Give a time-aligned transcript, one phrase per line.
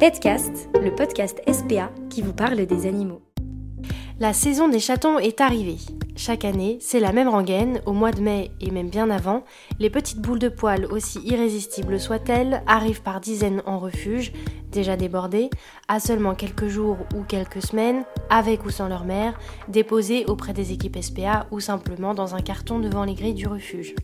[0.00, 3.20] Petcast, le podcast SPA qui vous parle des animaux.
[4.18, 5.76] La saison des chatons est arrivée.
[6.16, 9.44] Chaque année, c'est la même rengaine, au mois de mai et même bien avant,
[9.78, 14.32] les petites boules de poils, aussi irrésistibles soient-elles, arrivent par dizaines en refuge,
[14.72, 15.50] déjà débordées,
[15.86, 19.38] à seulement quelques jours ou quelques semaines, avec ou sans leur mère,
[19.68, 23.94] déposées auprès des équipes SPA ou simplement dans un carton devant les grilles du refuge.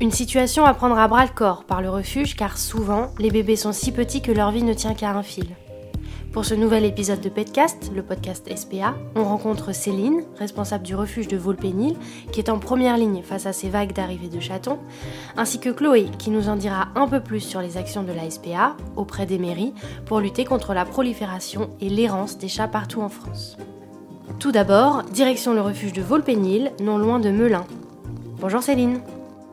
[0.00, 3.56] Une situation à prendre à bras le corps par le refuge car souvent, les bébés
[3.56, 5.48] sont si petits que leur vie ne tient qu'à un fil.
[6.32, 11.28] Pour ce nouvel épisode de Petcast, le podcast SPA, on rencontre Céline, responsable du refuge
[11.28, 11.96] de Volpénil,
[12.32, 14.78] qui est en première ligne face à ces vagues d'arrivée de chatons,
[15.36, 18.30] ainsi que Chloé, qui nous en dira un peu plus sur les actions de la
[18.30, 19.74] SPA auprès des mairies
[20.06, 23.58] pour lutter contre la prolifération et l'errance des chats partout en France.
[24.38, 27.66] Tout d'abord, direction le refuge de Volpénil, non loin de Melun.
[28.40, 29.00] Bonjour Céline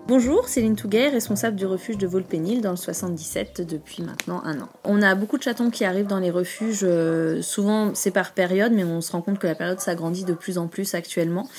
[0.07, 4.69] Bonjour, Céline Touguet, responsable du refuge de Volpénil dans le 77 depuis maintenant un an.
[4.85, 8.71] On a beaucoup de chatons qui arrivent dans les refuges, euh, souvent c'est par période,
[8.71, 11.49] mais on se rend compte que la période s'agrandit de plus en plus actuellement.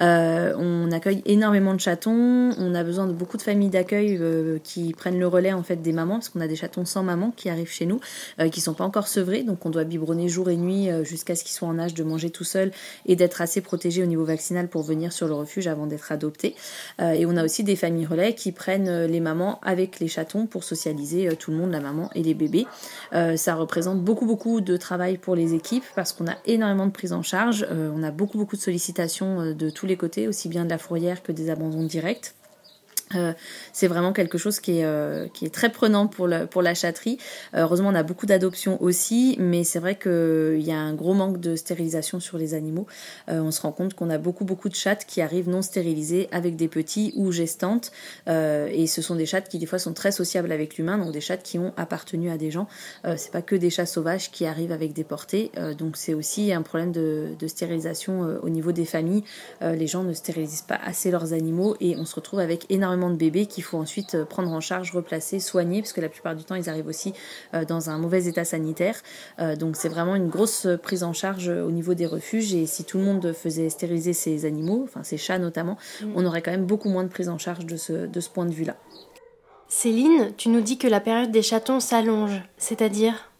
[0.00, 4.58] Euh, on accueille énormément de chatons, on a besoin de beaucoup de familles d'accueil euh,
[4.64, 7.30] qui prennent le relais en fait des mamans, parce qu'on a des chatons sans maman
[7.36, 8.00] qui arrivent chez nous,
[8.50, 11.52] qui sont pas encore sevrés, donc on doit biberonner jour et nuit jusqu'à ce qu'ils
[11.52, 12.70] soient en âge de manger tout seul
[13.04, 16.56] et d'être assez protégés au niveau vaccinal pour venir sur le refuge avant d'être adoptés.
[17.00, 20.46] et on a aussi des familles relais qui prennent euh, les mamans avec les chatons
[20.46, 22.66] pour socialiser euh, tout le monde, la maman et les bébés.
[23.12, 26.92] Euh, ça représente beaucoup beaucoup de travail pour les équipes parce qu'on a énormément de
[26.92, 30.64] prise en charge, on a beaucoup beaucoup de sollicitations de tous les côtés, aussi bien
[30.64, 32.34] de la fourrière que des abandons directs.
[33.14, 33.32] Euh,
[33.72, 36.74] c'est vraiment quelque chose qui est, euh, qui est très prenant pour, le, pour la
[36.74, 37.18] chatterie.
[37.54, 41.14] Euh, heureusement, on a beaucoup d'adoptions aussi, mais c'est vrai qu'il y a un gros
[41.14, 42.86] manque de stérilisation sur les animaux.
[43.28, 46.56] on se rend compte qu'on a beaucoup, beaucoup de chattes qui arrivent non stérilisées avec
[46.56, 47.92] des petits ou gestantes.
[48.26, 51.20] et ce sont des chattes qui, des fois, sont très sociables avec l'humain, donc des
[51.20, 52.68] chattes qui ont appartenu à des gens.
[53.16, 55.50] c'est pas que des chats sauvages qui arrivent avec des portées.
[55.78, 59.24] donc, c'est aussi un problème de, de stérilisation au niveau des familles.
[59.60, 63.16] les gens ne stérilisent pas assez leurs animaux et on se retrouve avec énormément de
[63.16, 66.44] bébés qu'il faut ensuite euh, prendre en charge, replacer, soigner, parce que la plupart du
[66.44, 67.14] temps, ils arrivent aussi
[67.54, 68.96] euh, dans un mauvais état sanitaire.
[69.38, 72.54] Euh, donc c'est vraiment une grosse prise en charge au niveau des refuges.
[72.54, 76.12] Et si tout le monde faisait stériliser ses animaux, enfin ses chats notamment, mm.
[76.16, 78.46] on aurait quand même beaucoup moins de prise en charge de ce, de ce point
[78.46, 78.76] de vue-là.
[79.68, 83.30] Céline, tu nous dis que la période des chatons s'allonge, c'est-à-dire?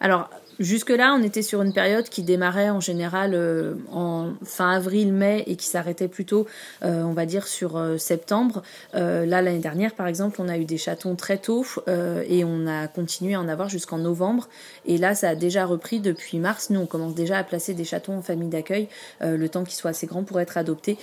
[0.00, 0.28] Alors,
[0.58, 5.56] Jusque-là, on était sur une période qui démarrait en général euh, en fin avril-mai et
[5.56, 6.46] qui s'arrêtait plutôt,
[6.82, 8.62] euh, on va dire, sur euh, septembre.
[8.94, 12.88] là, l'année dernière, par exemple, on a eu des chatons très tôt et on a
[12.88, 14.48] continué à en avoir jusqu'en novembre.
[14.86, 16.70] Et là, ça a déjà repris depuis mars.
[16.70, 18.88] Nous, on commence déjà à placer des chatons en famille d'accueil,
[19.20, 20.98] le temps qu'ils soient assez grands pour être adoptés.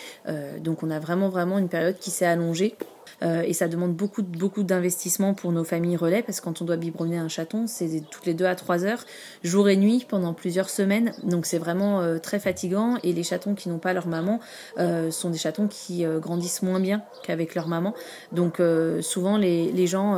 [0.59, 2.75] donc, on a vraiment, vraiment une période qui s'est allongée.
[3.21, 6.65] Euh, et ça demande beaucoup, beaucoup d'investissement pour nos familles relais parce que quand on
[6.65, 9.05] doit biberonner un chaton, c'est toutes les deux à trois heures,
[9.43, 11.13] jour et nuit, pendant plusieurs semaines.
[11.23, 14.39] Donc c'est vraiment euh, très fatigant et les chatons qui n'ont pas leur maman
[14.79, 17.93] euh, sont des chatons qui grandissent moins bien qu'avec leur maman.
[18.31, 18.61] Donc
[19.01, 20.17] souvent les, gens,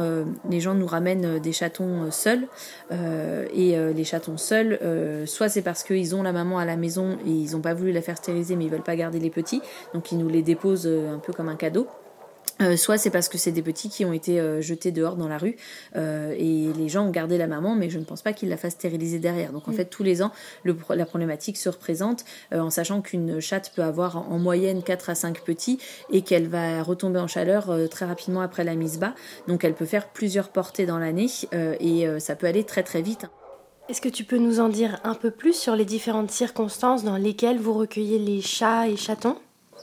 [0.49, 2.47] les gens nous ramènent des chatons seuls
[2.91, 4.79] et les chatons seuls,
[5.25, 7.91] soit c'est parce qu'ils ont la maman à la maison et ils n'ont pas voulu
[7.91, 9.61] la faire stériliser mais ils veulent pas garder les petits,
[9.93, 11.87] donc ils nous les déposent un peu comme un cadeau.
[12.61, 15.27] Euh, soit c'est parce que c'est des petits qui ont été euh, jetés dehors dans
[15.27, 15.57] la rue
[15.97, 18.55] euh, et les gens ont gardé la maman, mais je ne pense pas qu'ils la
[18.55, 19.51] fassent stériliser derrière.
[19.51, 19.75] Donc en mm.
[19.75, 20.31] fait, tous les ans,
[20.63, 22.23] le, la problématique se représente
[22.53, 25.79] en sachant qu'une chatte peut avoir en, moyenne 4 à 5 petits
[26.11, 29.15] et qu'elle va retomber en chaleur très rapidement après la mise bas.
[29.47, 33.25] Donc elle peut faire plusieurs portées dans l'année et ça peut aller très très vite.
[33.89, 37.17] Est-ce que tu peux nous en dire un peu plus sur les différentes circonstances dans
[37.17, 39.37] lesquelles vous recueillez les chats et chatons?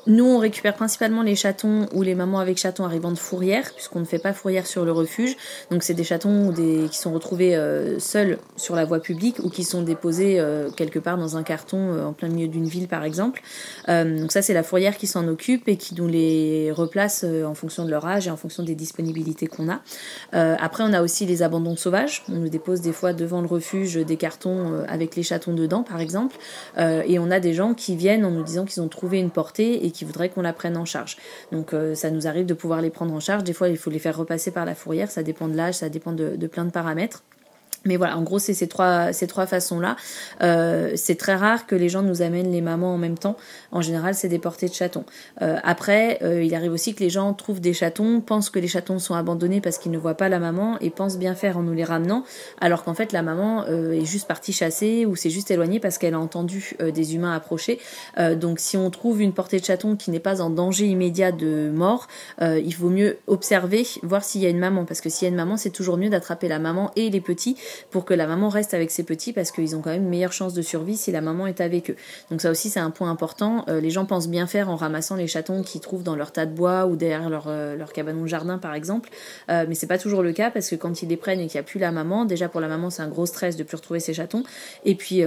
[0.06, 4.00] Nous, on récupère principalement les chatons ou les mamans avec chatons arrivant de fourrière, puisqu'on
[4.00, 5.36] ne fait pas fourrière sur le refuge.
[5.70, 9.62] Donc, c'est des chatons qui sont retrouvés euh, seuls sur la voie publique ou qui
[9.62, 13.04] sont déposés euh, quelque part dans un carton euh, en plein milieu d'une ville, par
[13.04, 13.42] exemple.
[13.86, 17.84] donc, ça, c'est la fourrière qui s'en occupe et qui nous les replace en fonction
[17.84, 19.80] de leur âge et en fonction des disponibilités qu'on a.
[20.32, 22.24] après, on a aussi les abandons sauvages.
[22.28, 26.00] On nous dépose des fois devant le refuge des cartons avec les chatons dedans, par
[26.00, 26.36] exemple.
[26.78, 29.81] et on a des gens qui viennent en nous disant qu'ils ont trouvé une portée
[29.82, 31.16] et qui voudraient qu'on la prenne en charge.
[31.50, 33.44] Donc euh, ça nous arrive de pouvoir les prendre en charge.
[33.44, 35.10] Des fois, il faut les faire repasser par la fourrière.
[35.10, 37.22] Ça dépend de l'âge, ça dépend de plein de paramètres.
[37.84, 39.96] Mais voilà, en gros, c'est ces trois, ces trois façons-là.
[40.42, 43.36] Euh, c'est très rare que les gens nous amènent les mamans en même temps.
[43.72, 45.04] En général, c'est des portées de chatons.
[45.40, 48.68] Euh, après, euh, il arrive aussi que les gens trouvent des chatons, pensent que les
[48.68, 51.62] chatons sont abandonnés parce qu'ils ne voient pas la maman et pensent bien faire en
[51.62, 52.24] nous les ramenant,
[52.60, 56.14] alors qu'en fait, la maman est juste partie chasser ou s'est juste éloignée parce qu'elle
[56.14, 57.78] a entendu des humains approcher.
[58.36, 61.70] donc, si on trouve une portée de chaton qui n'est pas en danger immédiat de
[61.72, 62.08] mort,
[62.40, 65.30] il vaut mieux observer, voir s'il y a une maman, parce que s'il y a
[65.30, 67.56] une maman, c'est toujours mieux d'attraper la maman et les petits
[67.90, 70.32] pour que la maman reste avec ses petits parce qu'ils ont quand même une meilleure
[70.32, 71.96] chance de survie si la maman est avec eux.
[72.30, 73.64] Donc ça aussi c'est un point important.
[73.68, 76.54] les gens pensent bien faire en ramassant les chatons qu'ils trouvent dans leur tas de
[76.54, 79.10] bois ou derrière leur, leur cabanon de jardin par exemple,
[79.48, 81.64] mais c'est pas toujours le cas parce que quand ils les prennent et qu'il n'y
[81.64, 84.00] a plus la maman, déjà pour la maman c'est un gros stress de plus retrouver
[84.00, 84.44] ses chatons
[84.84, 85.22] et puis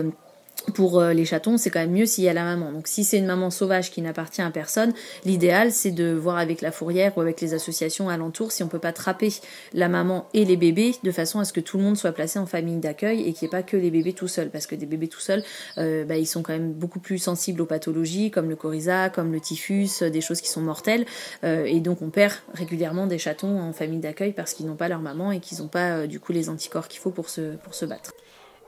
[0.74, 2.72] pour euh, les chatons, c'est quand même mieux s'il y a la maman.
[2.72, 4.94] Donc si c'est une maman sauvage qui n'appartient à personne,
[5.24, 8.80] l'idéal c'est de voir avec la fourrière ou avec les associations alentours si on peut
[8.80, 9.34] pas trapper
[9.74, 12.40] la maman et les bébés de façon à ce que tout le monde soit placé
[12.40, 14.50] en famille d'accueil et qu'il n'y ait pas que les bébés tout seuls.
[14.50, 15.44] Parce que des bébés tout seuls,
[15.78, 19.32] euh, bah, ils sont quand même beaucoup plus sensibles aux pathologies comme le coryza, comme
[19.32, 21.06] le typhus, des choses qui sont mortelles.
[21.44, 24.88] Euh, et donc on perd régulièrement des chatons en famille d'accueil parce qu'ils n'ont pas
[24.88, 27.74] leur maman et qu'ils n'ont pas du coup les anticorps qu'il faut pour se, pour
[27.74, 28.14] se battre.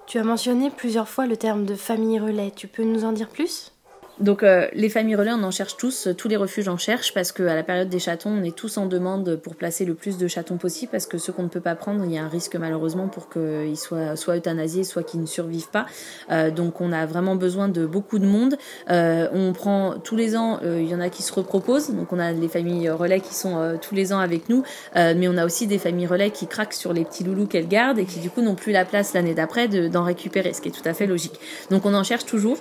[0.07, 2.53] Tu as mentionné plusieurs fois le terme de famille relais.
[2.55, 3.73] Tu peux nous en dire plus?
[4.19, 7.31] Donc euh, les familles relais, on en cherche tous, tous les refuges en cherchent parce
[7.31, 10.27] qu'à la période des chatons, on est tous en demande pour placer le plus de
[10.27, 12.55] chatons possible parce que ceux qu'on ne peut pas prendre, il y a un risque
[12.55, 15.85] malheureusement pour qu'ils soient soit euthanasiés, soit qu'ils ne survivent pas.
[16.31, 18.57] Euh, donc on a vraiment besoin de beaucoup de monde.
[18.89, 22.19] Euh, on prend tous les ans, il y en a qui se reproposent, donc on
[22.19, 24.63] a les familles relais qui sont tous les ans avec nous,
[24.95, 27.99] mais on a aussi des familles relais qui craquent sur les petits loulous qu'elles gardent
[27.99, 30.71] et qui du coup n'ont plus la place l'année d'après d'en récupérer, ce qui est
[30.71, 31.39] tout à fait logique.
[31.69, 32.57] Donc on en cherche toujours.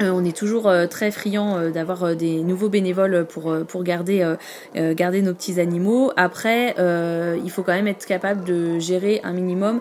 [0.00, 4.26] Euh, on est toujours euh, très friand euh, d'avoir des nouveaux bénévoles pour, pour garder,
[4.74, 6.12] garder nos petits animaux.
[6.16, 9.80] Après, il faut quand même être capable de gérer un minimum,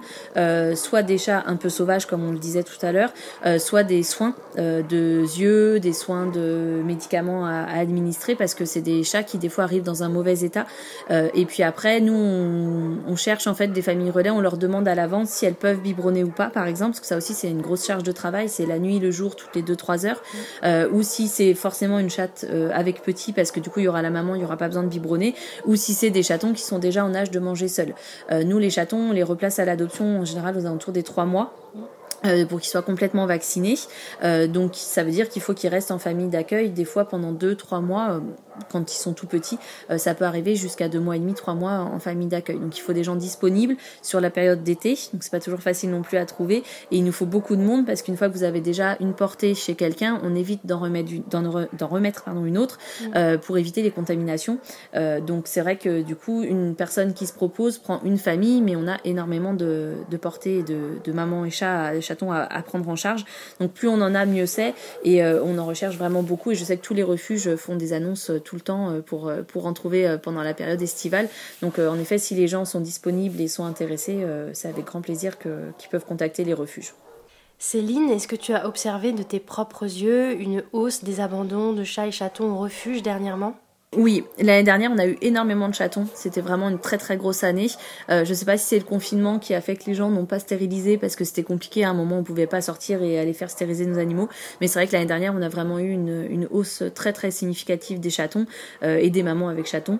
[0.75, 3.11] soit des chats un peu sauvages, comme on le disait tout à l'heure,
[3.59, 9.03] soit des soins de yeux, des soins de médicaments à, administrer, parce que c'est des
[9.03, 10.65] chats qui des fois arrivent dans un mauvais état.
[11.09, 12.13] et puis après, nous,
[13.07, 15.81] on, cherche en fait des familles relais, on leur demande à l'avance si elles peuvent
[15.81, 18.49] biberonner ou pas, par exemple, parce que ça aussi c'est une grosse charge de travail,
[18.49, 19.75] c'est la nuit, le jour, toutes les deux
[20.63, 23.83] euh, ou si c'est forcément une chatte euh, avec petit parce que du coup il
[23.83, 26.23] y aura la maman, il n'y aura pas besoin de biberonner, ou si c'est des
[26.23, 27.93] chatons qui sont déjà en âge de manger seuls.
[28.31, 31.25] Euh, nous les chatons, on les replace à l'adoption en général aux alentours des trois
[31.25, 31.53] mois.
[32.49, 33.79] pour qu'ils soient complètement vaccinés.
[34.47, 37.55] donc ça veut dire qu'il faut qu'ils restent en famille d'accueil des fois pendant deux,
[37.55, 38.21] trois mois
[38.69, 39.57] quand ils sont tout petits,
[39.89, 42.59] euh, ça peut arriver jusqu'à deux mois et demi, trois mois en famille d'accueil.
[42.59, 45.91] Donc il faut des gens disponibles sur la période d'été, donc c'est pas toujours facile
[45.91, 46.63] non plus à trouver.
[46.91, 49.13] Et il nous faut beaucoup de monde parce qu'une fois que vous avez déjà une
[49.13, 52.77] portée chez quelqu'un, on évite d'en remettre, d'en, remettre pardon, une autre
[53.15, 54.59] euh, pour éviter les contaminations.
[54.95, 58.61] Euh, donc c'est vrai que du coup, une personne qui se propose prend une famille,
[58.61, 62.61] mais on a énormément de, de portées de, de mamans et chats, chatons à, à,
[62.61, 63.25] prendre en charge.
[63.59, 64.73] Donc plus on en a, mieux c'est.
[65.03, 66.51] Et on en recherche vraiment beaucoup.
[66.51, 69.27] Et je sais que tous les refuges font des annonces tout le temps euh, pour,
[69.27, 71.29] euh, pour en trouver euh, pendant la période estivale.
[71.61, 75.37] Donc en effet, si les gens sont disponibles et sont intéressés, c'est avec grand plaisir
[75.37, 76.93] qu'ils peuvent contacter les refuges.
[77.59, 81.83] Céline, est-ce que tu as observé de tes propres yeux une hausse des abandons de
[81.83, 83.55] chats et chatons au refuge dernièrement?
[83.97, 86.07] Oui, l'année dernière, on a eu énormément de chatons.
[86.15, 87.67] C'était vraiment une très très grosse année.
[88.09, 90.25] Euh, je sais pas si c'est le confinement qui a fait que les gens n'ont
[90.25, 91.83] pas stérilisé parce que c'était compliqué.
[91.83, 94.29] À un moment, on pouvait pas sortir et aller faire stériliser nos animaux.
[94.61, 97.31] Mais c'est vrai que l'année dernière, on a vraiment eu une, une, hausse très très
[97.31, 98.45] significative des chatons
[98.81, 99.99] euh, et des mamans avec chatons.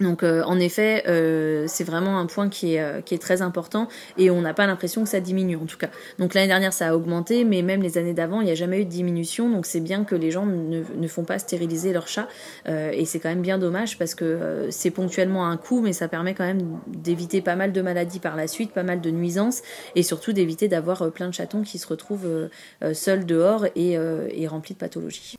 [0.00, 3.42] Donc euh, en effet, euh, c'est vraiment un point qui est, euh, qui est très
[3.42, 3.88] important
[4.18, 5.88] et on n'a pas l'impression que ça diminue en tout cas.
[6.18, 8.80] Donc l'année dernière ça a augmenté, mais même les années d'avant il n'y a jamais
[8.80, 9.48] eu de diminution.
[9.48, 12.28] Donc c'est bien que les gens ne, ne font pas stériliser leurs chats
[12.66, 16.34] et c'est quand même bien dommage parce que c'est ponctuellement un coût, mais ça permet
[16.34, 19.62] quand même d'éviter pas mal de maladies par la suite, pas mal de nuisances
[19.94, 22.48] et surtout d'éviter d'avoir plein de chatons qui se retrouvent
[22.92, 25.36] seuls dehors et, et remplis de pathologies.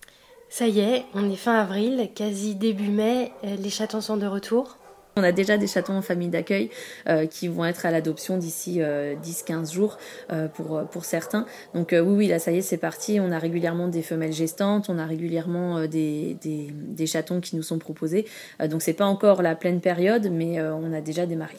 [0.58, 4.26] Ça y est, on est fin avril, quasi début mai, euh, les chatons sont de
[4.26, 4.80] retour.
[5.16, 6.72] On a déjà des chatons en famille d'accueil
[7.08, 9.98] euh, qui vont être à l'adoption d'ici 10-15 euh, jours
[10.56, 11.46] pour, pour certains.
[11.76, 13.20] Donc oui, oui, là ça y est, c'est parti.
[13.20, 17.62] On a régulièrement des femelles gestantes, on a régulièrement des, des, des, chatons qui nous
[17.62, 18.26] sont proposés.
[18.68, 21.58] donc c'est pas encore la pleine période, mais on a déjà démarré.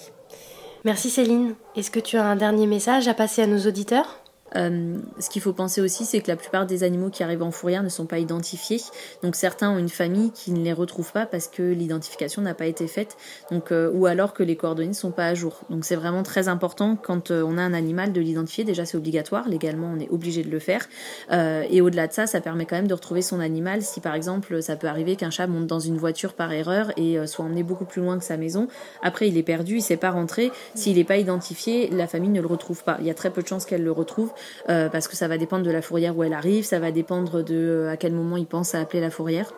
[0.84, 1.54] Merci Céline.
[1.76, 4.24] Est-ce que tu as un dernier message à passer à nos auditeurs?
[4.56, 7.50] Euh, ce qu'il faut penser aussi, c'est que la plupart des animaux qui arrivent en
[7.50, 8.80] fourrière ne sont pas identifiés.
[9.22, 12.66] Donc certains ont une famille qui ne les retrouve pas parce que l'identification n'a pas
[12.66, 13.16] été faite,
[13.50, 15.60] donc euh, ou alors que les coordonnées ne sont pas à jour.
[15.70, 18.64] Donc c'est vraiment très important quand euh, on a un animal de l'identifier.
[18.64, 20.88] Déjà c'est obligatoire, légalement on est obligé de le faire.
[21.30, 23.82] et au-delà de ça, ça permet quand même de retrouver son animal.
[23.82, 27.26] Si par exemple ça peut arriver qu'un chat monte dans une voiture par erreur et
[27.26, 28.68] soit emmené beaucoup plus loin que sa maison,
[29.02, 30.50] après il est perdu, il sait pas rentrer.
[30.74, 32.96] S'il n'est pas identifié, la famille ne le retrouve pas.
[33.00, 34.32] Il y a très peu de chances qu'elle le retrouve.
[34.68, 37.42] Euh, parce que ça va dépendre de la fourrière où elle arrive, ça va dépendre
[37.42, 39.52] de euh, à quel moment il pense à appeler la fourrière.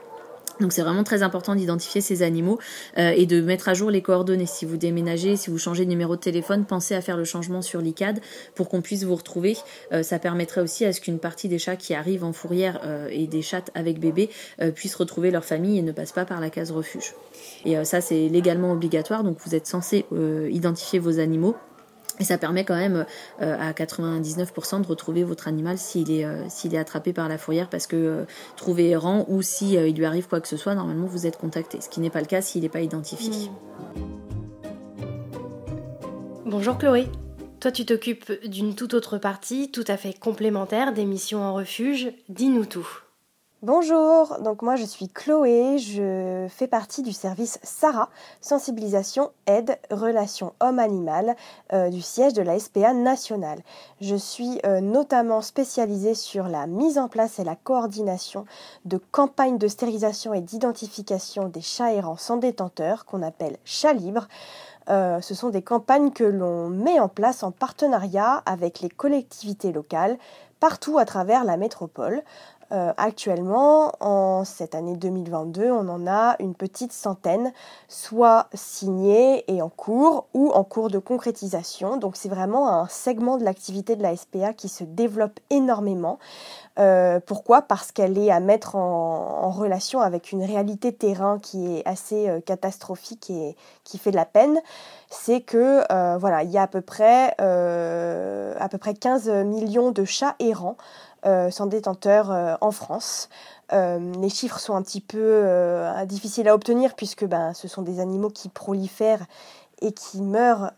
[0.60, 2.58] Donc c'est vraiment très important d'identifier ces animaux
[2.98, 4.44] euh, et de mettre à jour les coordonnées.
[4.44, 7.62] Si vous déménagez, si vous changez de numéro de téléphone, pensez à faire le changement
[7.62, 8.20] sur l'ICAD
[8.54, 9.56] pour qu'on puisse vous retrouver.
[10.02, 12.78] ça permettrait aussi à ce qu'une partie des chats qui arrivent en fourrière
[13.10, 14.28] et des chattes avec bébé
[14.74, 17.14] puissent retrouver leur famille et ne passent pas par la case refuge.
[17.64, 20.04] Et ça c'est légalement obligatoire, donc vous êtes censé
[20.50, 21.56] identifier vos animaux
[22.20, 23.06] Et ça permet quand même
[23.40, 27.86] à 99% de retrouver votre animal s'il est, s'il est attrapé par la fourrière parce
[27.86, 31.38] que trouvé errant ou si il lui arrive quoi que ce soit, normalement vous êtes
[31.38, 31.80] contacté.
[31.80, 33.30] Ce qui n'est pas le cas s'il n'est pas identifié.
[33.30, 34.10] Mmh.
[36.46, 37.06] Bonjour Chloé.
[37.60, 42.10] Toi, tu t'occupes d'une toute autre partie, tout à fait complémentaire des missions en refuge.
[42.30, 42.88] Dis-nous tout.
[43.62, 48.08] Bonjour, donc moi je suis Chloé, je fais partie du service SARA,
[48.40, 51.36] sensibilisation, aide, relations homme-animal
[51.74, 53.60] euh, du siège de la SPA nationale.
[54.00, 58.46] Je suis euh, notamment spécialisée sur la mise en place et la coordination
[58.86, 64.26] de campagnes de stérilisation et d'identification des chats errants sans détenteur qu'on appelle chats libres.
[64.88, 69.70] Euh, ce sont des campagnes que l'on met en place en partenariat avec les collectivités
[69.70, 70.16] locales
[70.60, 72.22] partout à travers la métropole.
[72.72, 77.52] Euh, actuellement, en cette année 2022, on en a une petite centaine,
[77.88, 81.96] soit signées et en cours ou en cours de concrétisation.
[81.96, 86.20] Donc c'est vraiment un segment de l'activité de la SPA qui se développe énormément.
[86.78, 87.62] Euh, pourquoi?
[87.62, 92.40] Parce qu'elle est à mettre en, relation avec une réalité terrain qui est assez euh,
[92.40, 94.60] catastrophique et qui fait de la peine.
[95.08, 95.82] C'est que
[96.18, 100.76] voilà, il y a à peu près à peu près 15 millions de chats errants
[101.50, 103.28] sans détenteur euh, en France.
[103.72, 105.44] Euh, les chiffres sont un petit peu
[106.06, 109.26] difficiles à obtenir puisque ben, ce sont des animaux qui prolifèrent
[109.80, 110.72] et qui meurent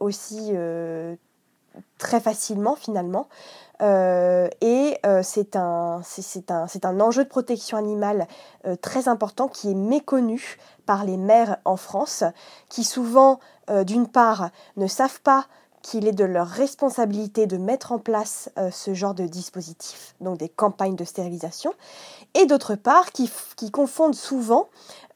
[0.00, 0.54] aussi
[1.98, 3.28] très facilement finalement.
[3.80, 6.00] et c'est un,
[7.00, 8.26] enjeu de protection animale
[8.80, 12.24] très important qui est méconnu par les mères en France,
[12.70, 13.40] qui souvent,
[13.84, 15.46] d'une part, ne savent pas
[15.88, 20.36] qu'il est de leur responsabilité de mettre en place euh, ce genre de dispositif, donc
[20.36, 21.72] des campagnes de stérilisation,
[22.34, 23.30] et d'autre part qui,
[23.72, 24.68] confondent souvent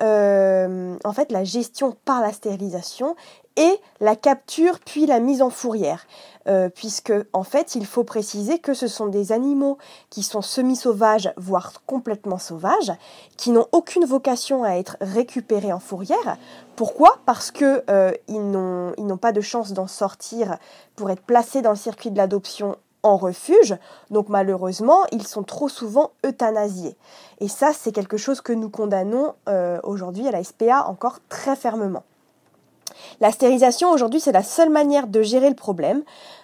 [0.03, 3.17] euh, en fait la gestion par la stérilisation
[3.57, 6.07] et la capture puis la mise en fourrière.
[6.49, 9.79] Euh, puisque en fait il faut préciser que ce sont des animaux
[10.11, 12.93] qui sont semi-sauvages, voire complètement sauvages,
[13.37, 16.37] qui n'ont aucune vocation à être récupérés en fourrière.
[16.75, 17.19] Pourquoi?
[17.27, 20.59] Parce que euh, ils n'ont pas de chance d'en sortir
[20.97, 23.77] pour être placés dans le circuit de l'adoption en refuge,
[24.11, 26.97] donc malheureusement, ils sont trop souvent euthanasiés.
[27.41, 31.57] Et ça, c'est quelque chose que nous condamnons euh, aujourd'hui à la SPA encore très
[31.57, 32.05] fermement.
[33.21, 36.03] La stérilisation aujourd'hui c'est la seule manière de gérer le problème.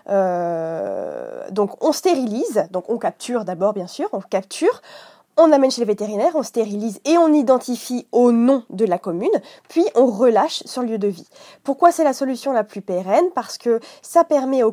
[0.08, 4.80] Euh, donc on stérilise, donc on capture d'abord bien sûr, on capture,
[5.38, 9.30] on amène chez les vétérinaires, on stérilise et on identifie au nom de la commune,
[9.68, 11.28] puis on relâche sur le lieu de vie.
[11.62, 13.26] Pourquoi c'est la solution la plus pérenne?
[13.36, 14.72] Parce que ça permet aux,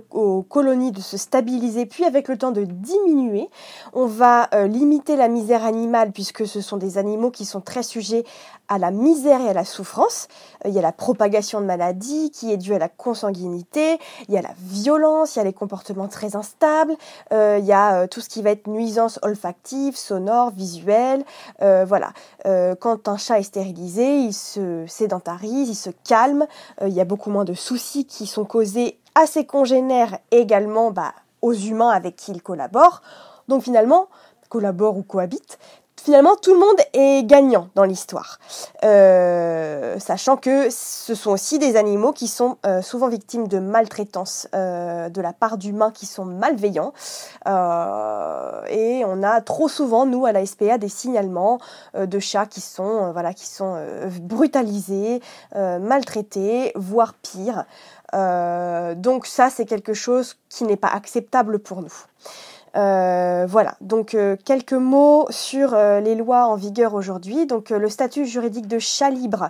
[0.49, 3.47] colonies de se stabiliser, puis avec le temps de diminuer.
[3.93, 7.83] On va euh, limiter la misère animale, puisque ce sont des animaux qui sont très
[7.83, 8.23] sujets
[8.67, 10.27] à la misère et à la souffrance.
[10.65, 14.33] Euh, il y a la propagation de maladies qui est due à la consanguinité, il
[14.33, 16.95] y a la violence, il y a les comportements très instables,
[17.31, 21.23] euh, il y a tout ce qui va être nuisance olfactive, sonore, visuel.
[21.61, 22.11] Euh, voilà.
[22.45, 26.45] Euh, quand un chat est stérilisé, il se sédentarise, il se calme.
[26.81, 30.91] Euh, il y a beaucoup moins de soucis qui sont causés à ses congénères également
[30.91, 33.01] bah, aux humains avec qui il collabore.
[33.47, 34.07] Donc finalement,
[34.49, 35.59] collabore ou cohabite,
[36.05, 38.37] finalement, tout le monde est gagnant dans l'histoire.
[38.83, 44.47] Euh, sachant que ce sont aussi des animaux qui sont euh, souvent victimes de maltraitance
[44.53, 46.93] euh, de la part d'humains qui sont malveillants.
[47.47, 51.57] et on a trop souvent, nous, à la SPA, des signalements
[51.97, 53.75] de chats qui sont, voilà, qui sont
[54.21, 55.21] brutalisés,
[55.55, 57.65] maltraités, voire pire.
[58.13, 61.93] donc ça, c'est quelque chose qui n'est pas acceptable pour nous.
[62.75, 67.45] Euh, voilà, donc euh, quelques mots sur euh, les lois en vigueur aujourd'hui.
[67.45, 69.49] Donc le statut juridique de chat libre,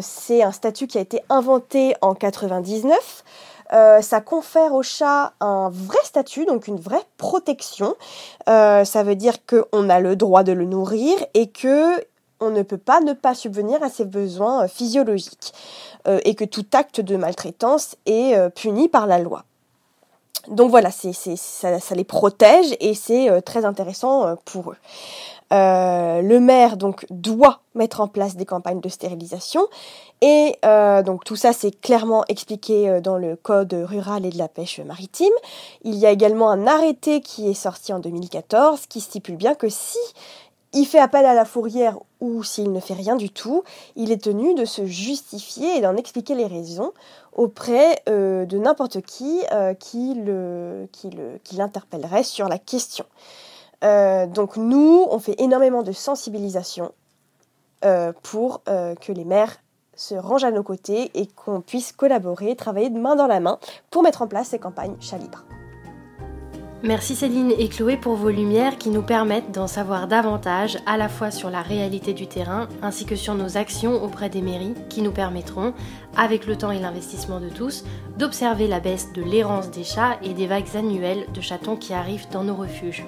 [0.00, 3.24] c'est un statut qui a été inventé en 99.
[4.00, 7.94] ça confère au chat un vrai statut, donc une vraie protection.
[8.46, 12.00] ça veut dire qu'on a le droit de le nourrir et que
[12.42, 15.52] on ne peut pas ne pas subvenir à ses besoins physiologiques
[16.06, 19.44] et que tout acte de maltraitance est puni par la loi.
[20.48, 24.76] Donc voilà, c'est, ça, les protège et c'est euh, très intéressant euh, pour eux.
[25.52, 29.66] Euh, le maire donc doit mettre en place des campagnes de stérilisation
[30.22, 30.56] et
[31.04, 35.32] donc tout ça c'est clairement expliqué dans le code rural et de la pêche maritime.
[35.82, 39.68] Il y a également un arrêté qui est sorti en 2014 qui stipule bien que
[39.68, 39.98] si
[40.72, 43.64] il fait appel à la fourrière ou s'il ne fait rien du tout,
[43.96, 46.92] il est tenu de se justifier et d'en expliquer les raisons
[47.32, 53.04] auprès euh, de n'importe qui euh, qui, le, qui, le, qui l'interpellerait sur la question.
[53.82, 56.92] Euh, donc nous, on fait énormément de sensibilisation
[58.22, 59.56] pour que les maires
[59.96, 63.58] se range à nos côtés et qu'on puisse collaborer, travailler de main dans la main
[63.90, 65.44] pour mettre en place ces campagnes chat libre.
[66.82, 71.10] Merci Céline et Chloé pour vos lumières qui nous permettent d'en savoir davantage à la
[71.10, 75.02] fois sur la réalité du terrain ainsi que sur nos actions auprès des mairies qui
[75.02, 75.74] nous permettront,
[76.16, 77.84] avec le temps et l'investissement de tous,
[78.18, 82.30] d'observer la baisse de l'errance des chats et des vagues annuelles de chatons qui arrivent
[82.32, 83.04] dans nos refuges.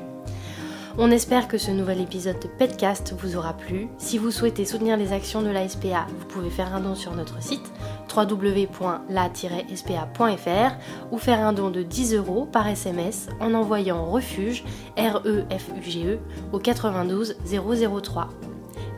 [0.99, 3.89] On espère que ce nouvel épisode de Petcast vous aura plu.
[3.97, 7.15] Si vous souhaitez soutenir les actions de la SPA, vous pouvez faire un don sur
[7.15, 7.73] notre site
[8.15, 10.77] www.la-spa.fr
[11.11, 14.65] ou faire un don de 10 euros par SMS en envoyant refuge
[14.99, 16.19] R-E-F-U-G-E
[16.53, 18.29] au 92 003.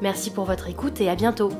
[0.02, 1.52] Merci pour votre écoute et à bientôt